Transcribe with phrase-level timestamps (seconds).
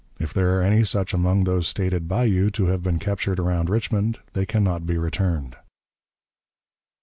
[0.19, 3.69] If there are any such among those stated by you to have been captured around
[3.69, 5.55] Richmond, they can not be returned."